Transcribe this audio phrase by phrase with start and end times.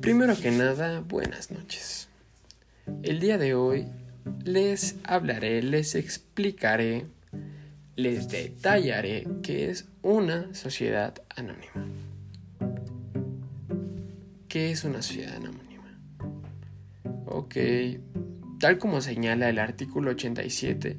[0.00, 2.08] Primero que nada, buenas noches.
[3.02, 3.86] El día de hoy
[4.44, 7.04] les hablaré, les explicaré,
[7.96, 11.86] les detallaré qué es una sociedad anónima.
[14.48, 16.00] ¿Qué es una sociedad anónima?
[17.26, 17.56] Ok,
[18.58, 20.96] tal como señala el artículo 87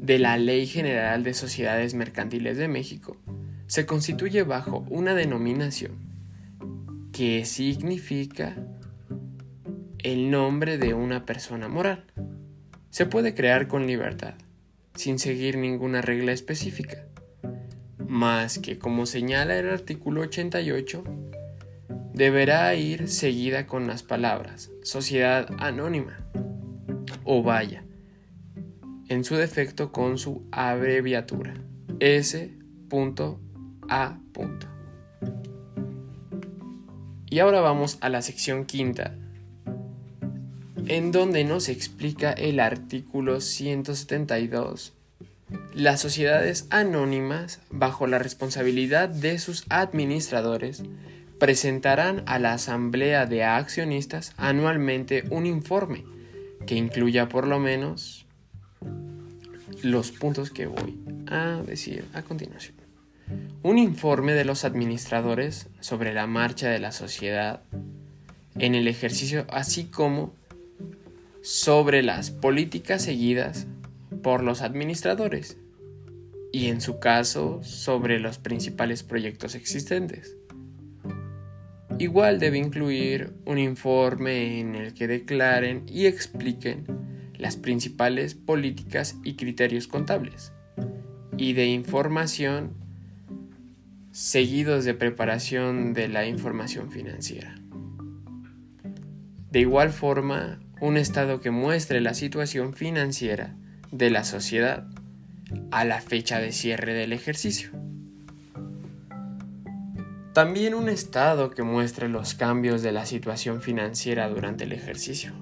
[0.00, 3.16] de la Ley General de Sociedades Mercantiles de México,
[3.68, 6.07] se constituye bajo una denominación
[7.18, 8.54] que significa
[9.98, 12.04] el nombre de una persona moral.
[12.90, 14.34] Se puede crear con libertad,
[14.94, 17.08] sin seguir ninguna regla específica,
[18.06, 21.02] más que como señala el artículo 88,
[22.14, 26.24] deberá ir seguida con las palabras sociedad anónima
[27.24, 27.82] o vaya,
[29.08, 31.54] en su defecto con su abreviatura
[31.98, 32.56] S.
[37.30, 39.14] Y ahora vamos a la sección quinta,
[40.86, 44.94] en donde nos explica el artículo 172.
[45.74, 50.82] Las sociedades anónimas, bajo la responsabilidad de sus administradores,
[51.38, 56.04] presentarán a la Asamblea de Accionistas anualmente un informe
[56.66, 58.26] que incluya por lo menos
[59.82, 62.87] los puntos que voy a decir a continuación
[63.62, 67.62] un informe de los administradores sobre la marcha de la sociedad
[68.56, 70.32] en el ejercicio, así como
[71.42, 73.66] sobre las políticas seguidas
[74.22, 75.56] por los administradores
[76.52, 80.36] y en su caso sobre los principales proyectos existentes.
[81.98, 86.84] Igual debe incluir un informe en el que declaren y expliquen
[87.36, 90.52] las principales políticas y criterios contables
[91.36, 92.87] y de información
[94.18, 97.54] seguidos de preparación de la información financiera.
[99.52, 103.54] De igual forma, un estado que muestre la situación financiera
[103.92, 104.88] de la sociedad
[105.70, 107.70] a la fecha de cierre del ejercicio.
[110.34, 115.32] También un estado que muestre los cambios de la situación financiera durante el ejercicio,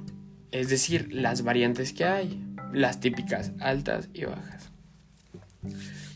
[0.50, 2.44] es decir, las variantes que hay,
[2.75, 4.70] las típicas altas y bajas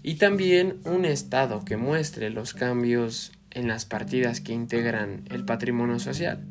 [0.02, 5.98] y también un estado que muestre los cambios en las partidas que integran el patrimonio
[5.98, 6.44] social.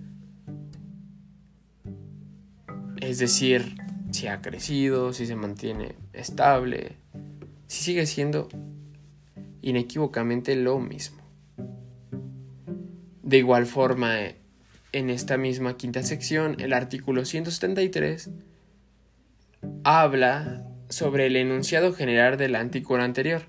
[3.01, 3.75] Es decir,
[4.11, 6.97] si ha crecido, si se mantiene estable,
[7.67, 8.49] si sigue siendo
[9.61, 11.19] inequívocamente lo mismo.
[13.23, 14.15] De igual forma,
[14.91, 18.29] en esta misma quinta sección, el artículo 173
[19.83, 23.43] habla sobre el enunciado general del artículo anterior,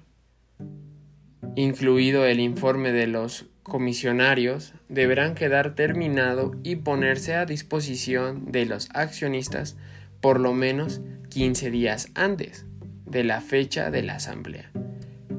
[1.56, 8.88] incluido el informe de los comisionarios, deberán quedar terminado y ponerse a disposición de los
[8.94, 9.76] accionistas
[10.20, 12.66] por lo menos 15 días antes
[13.06, 14.70] de la fecha de la asamblea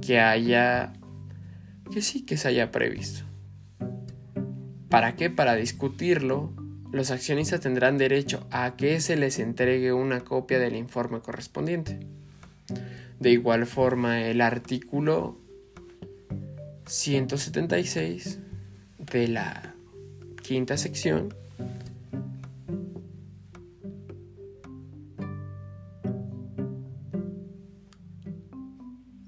[0.02, 0.94] que haya
[1.92, 3.26] que sí que se haya previsto.
[4.90, 5.30] ¿Para qué?
[5.30, 6.54] Para discutirlo
[6.92, 12.00] los accionistas tendrán derecho a que se les entregue una copia del informe correspondiente.
[13.20, 15.38] De igual forma, el artículo
[16.88, 18.40] 176
[19.00, 19.76] de la
[20.42, 21.34] quinta sección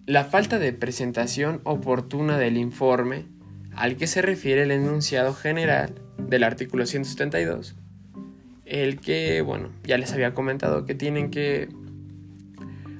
[0.06, 3.26] La falta de presentación oportuna del informe
[3.74, 7.76] al que se refiere el enunciado general del artículo 172,
[8.66, 11.70] el que, bueno, ya les había comentado que tienen que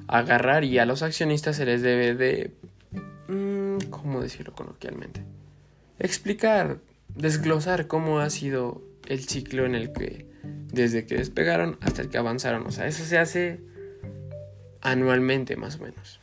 [0.06, 2.52] agarrar y a los accionistas se les debe de,
[3.28, 5.22] mm, ¿cómo decirlo coloquialmente?
[5.98, 6.78] Explicar,
[7.14, 10.26] desglosar cómo ha sido el ciclo en el que,
[10.72, 13.60] desde que despegaron hasta el que avanzaron, o sea, eso se hace
[14.80, 16.20] anualmente más o menos.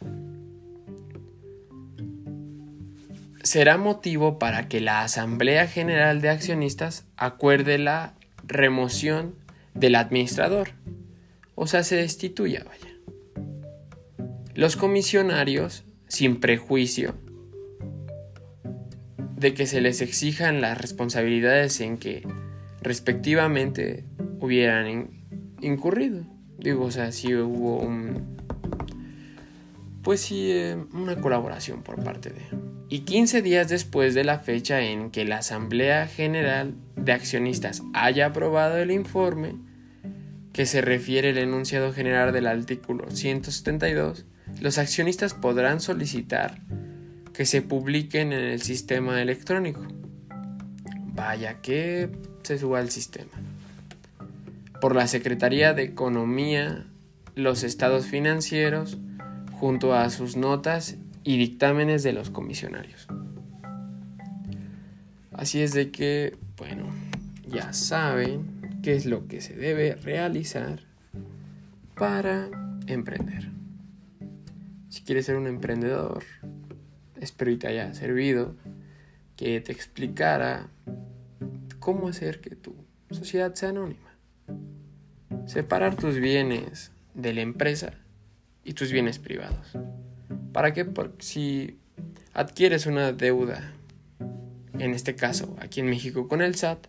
[3.43, 9.35] Será motivo para que la Asamblea General de Accionistas acuerde la remoción
[9.73, 10.69] del administrador,
[11.55, 12.87] o sea, se destituya, vaya.
[14.53, 17.15] Los comisionarios, sin prejuicio
[19.37, 22.27] de que se les exijan las responsabilidades en que
[22.81, 24.03] respectivamente
[24.39, 25.09] hubieran
[25.61, 26.25] incurrido.
[26.57, 28.37] Digo, o sea, si hubo un...
[30.03, 32.41] Pues sí, eh, una colaboración por parte de
[32.91, 38.25] y 15 días después de la fecha en que la Asamblea General de Accionistas haya
[38.25, 39.55] aprobado el informe
[40.51, 44.25] que se refiere al enunciado general del artículo 172,
[44.59, 46.59] los accionistas podrán solicitar
[47.33, 49.87] que se publiquen en el sistema electrónico.
[51.13, 52.09] Vaya que
[52.43, 53.31] se suba al sistema.
[54.81, 56.87] Por la Secretaría de Economía,
[57.35, 58.97] los estados financieros,
[59.53, 63.07] junto a sus notas y dictámenes de los comisionarios.
[65.31, 66.85] Así es de que, bueno,
[67.47, 70.81] ya saben qué es lo que se debe realizar
[71.95, 72.49] para
[72.87, 73.49] emprender.
[74.89, 76.23] Si quieres ser un emprendedor,
[77.19, 78.55] espero que te haya servido
[79.41, 80.69] que te explicara
[81.79, 82.75] cómo hacer que tu
[83.09, 84.15] sociedad sea anónima.
[85.47, 87.93] Separar tus bienes de la empresa
[88.63, 89.75] y tus bienes privados.
[90.51, 90.85] ¿Para qué?
[90.85, 91.77] Porque si
[92.33, 93.73] adquieres una deuda,
[94.77, 96.87] en este caso aquí en México con el SAT,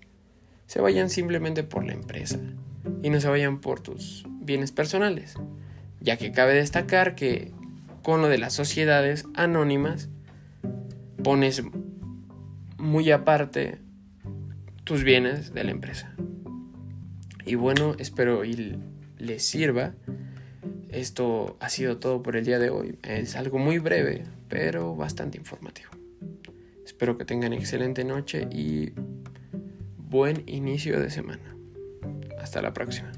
[0.67, 2.39] se vayan simplemente por la empresa
[3.03, 5.35] y no se vayan por tus bienes personales,
[6.00, 7.53] ya que cabe destacar que
[8.03, 10.09] con lo de las sociedades anónimas
[11.23, 11.62] pones
[12.79, 13.79] muy aparte
[14.85, 16.15] tus bienes de la empresa.
[17.44, 18.79] Y bueno, espero y
[19.19, 19.94] les sirva.
[20.93, 22.99] Esto ha sido todo por el día de hoy.
[23.03, 25.91] Es algo muy breve, pero bastante informativo.
[26.85, 28.93] Espero que tengan excelente noche y
[29.97, 31.56] buen inicio de semana.
[32.39, 33.11] Hasta la próxima.